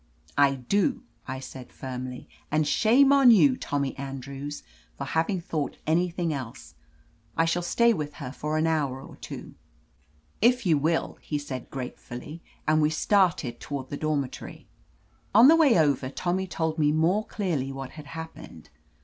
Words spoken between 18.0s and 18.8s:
happened.